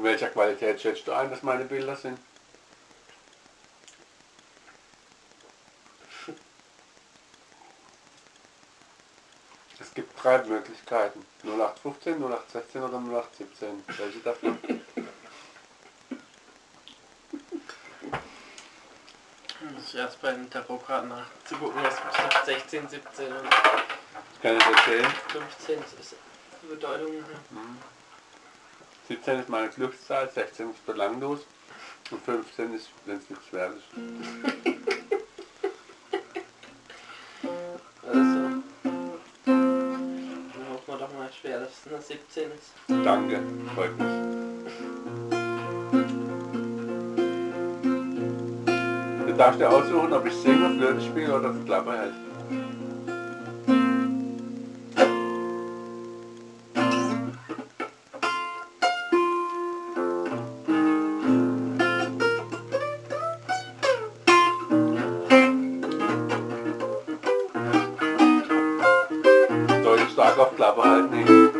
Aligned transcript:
In 0.00 0.04
welcher 0.04 0.30
Qualität 0.30 0.80
schätzt 0.80 1.06
du 1.06 1.12
ein, 1.12 1.28
dass 1.28 1.42
meine 1.42 1.66
Bilder 1.66 1.94
sind? 1.94 2.18
Es 9.78 9.92
gibt 9.92 10.24
drei 10.24 10.42
Möglichkeiten. 10.44 11.22
0815, 11.42 12.14
0816 12.14 12.82
oder 12.82 12.96
0817. 12.96 13.84
Welche 13.88 14.18
davon? 14.20 14.58
Ich 19.84 19.94
erst 19.94 20.22
bei 20.22 20.32
den 20.32 20.48
Tarotkarten 20.48 21.10
nachzugucken, 21.10 21.82
was 21.82 22.00
betrifft 22.00 22.46
16, 22.46 22.88
17 22.88 23.32
und 23.34 23.44
Ich 24.32 24.40
kann 24.40 24.56
es 24.56 24.64
erzählen. 24.64 25.10
15 25.28 25.78
ist 26.00 26.14
die 26.62 26.66
Bedeutung. 26.68 27.22
Ja. 29.10 29.16
17 29.16 29.40
ist 29.40 29.48
meine 29.48 29.68
Glückszahl, 29.68 30.30
16 30.30 30.70
ist 30.70 30.86
belanglos 30.86 31.40
und 32.10 32.22
15 32.22 32.74
ist, 32.74 32.90
wenn 33.06 33.16
es 33.16 33.28
nichts 33.28 33.52
wert 33.52 33.74
ist. 33.76 33.84
Also. 38.02 38.62
Dann 39.44 40.64
hoffen 40.72 40.86
wir 40.86 40.96
doch 40.96 41.12
mal 41.14 41.30
schwer, 41.32 41.60
dass 41.60 41.70
es 41.70 41.92
eine 41.92 42.02
17 42.02 42.50
ist. 42.50 42.72
Danke, 43.04 43.40
freut 43.74 43.96
mich. 43.98 44.06
Du 49.26 49.32
darfst 49.36 49.60
dir 49.60 49.70
aussuchen, 49.70 50.12
ob 50.12 50.26
ich 50.26 50.34
singe, 50.34 50.70
Flöte 50.76 51.00
spiele 51.02 51.38
oder 51.38 51.52
die 51.52 51.64
Klappe 51.64 51.92
hält. 51.92 52.14
Auf 70.40 70.56
Klappe 70.56 70.82
halten? 70.82 71.10
Nee. 71.10 71.50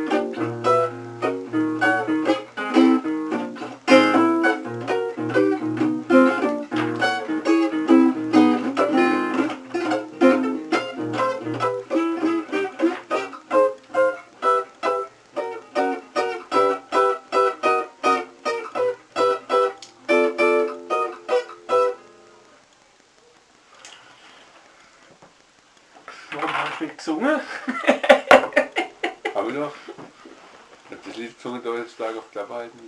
Warum 26.33 26.57
habe 26.57 26.85
ich 26.87 26.97
gesungen? 26.97 27.41
Wir 29.53 29.63
noch? 29.63 29.75
Ich 30.87 30.97
hab 30.97 31.05
das 31.05 31.17
Lied 31.17 31.35
gesungen, 31.35 31.61
da 31.65 31.75
jetzt 31.75 31.95
stark 31.95 32.17
auf 32.17 32.31
Klappe 32.31 32.55
halten. 32.55 32.79